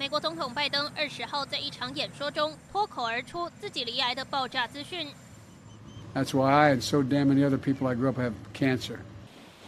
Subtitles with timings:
[0.00, 5.06] 美国总统拜登二十号在一场演说中脱口而出自己罹癌的爆炸资讯。
[6.14, 9.00] That's why I and so damn many other people I grew up have cancer.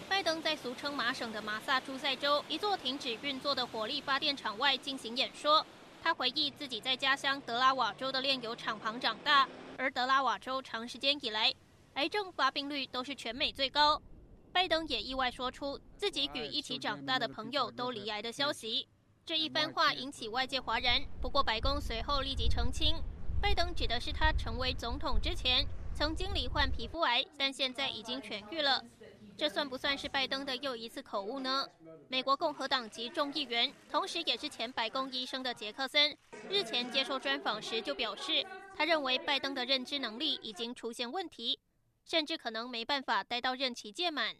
[0.08, 5.66] 拜登在俗称麻省的马萨诸塞州一座停止运作的火力发电厂外进行演说。
[6.02, 9.46] 他回忆自己在家乡德拉瓦州的炼油厂旁长大，
[9.76, 11.52] 而德拉瓦州长时间以来
[11.92, 14.00] 癌症发病率都是全美最高。
[14.50, 18.88] 拜登也意外说出自己与一起长大的朋友都罹癌的消息，
[19.24, 21.00] 这一番话引起外界哗然。
[21.20, 22.96] 不过白宫随后立即澄清，
[23.40, 28.84] 拜登指的是他成为总统之前曾经罹患皮肤癌，但现在已经痊愈了。
[29.36, 31.66] 这算不算是拜登的又一次口误呢？
[32.08, 36.16] 美国共和党籍众议员，同时也是前白宫医生的杰克森，
[36.50, 38.44] 日前接受专访时就表示，
[38.76, 41.58] 他认为拜登的认知能力已经出现问题。
[42.04, 44.34] 甚至可能没办法待到任期届满。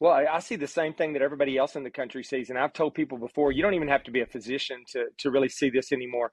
[0.00, 2.72] Well, I see the same thing that everybody else in the country sees, and I've
[2.72, 5.68] told people before, you don't even have to be a physician to to really see
[5.68, 6.32] this anymore.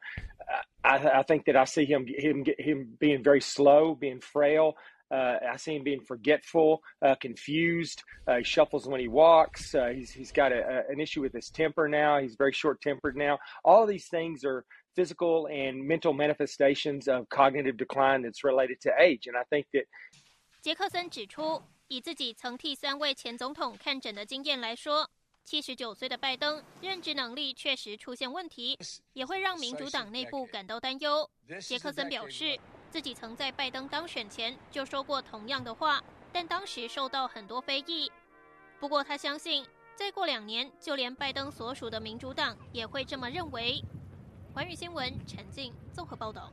[0.85, 4.75] I I think that I see him him him being very slow, being frail.
[5.09, 8.03] Uh, I see him being forgetful, uh, confused.
[8.27, 9.73] Uh, he shuffles when he walks.
[9.73, 12.19] Uh, he's he's got a, a, an issue with his temper now.
[12.19, 13.37] He's very short tempered now.
[13.63, 18.91] All of these things are physical and mental manifestations of cognitive decline that's related to
[18.99, 19.83] age, and I think that.
[20.61, 21.61] 杰克森指出，
[21.92, 25.10] 以自己曾替三位前总统看诊的经验来说，
[25.44, 28.78] 七十九岁的拜登认知能力确实出现问题，
[29.12, 31.28] 也会让民主党内部感到担忧。
[31.60, 32.58] 杰克森表示，
[32.90, 38.10] 自己曾在拜登当选前就说过同样的话，但当时受到很多非议。
[38.80, 39.62] 不过他相信，
[39.94, 43.84] 再过两年，就连拜登所属的民主党也会这么认为。
[44.54, 46.50] 环宇新闻陈静综合报道。